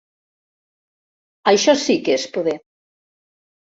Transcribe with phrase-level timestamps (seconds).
[1.53, 2.59] Això sí que és poder!